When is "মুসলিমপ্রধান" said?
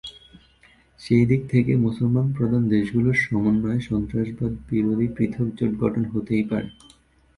1.77-2.63